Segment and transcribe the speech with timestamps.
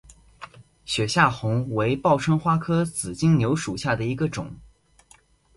[0.83, 4.51] 雪下红为报春花科紫金牛属下的一个种。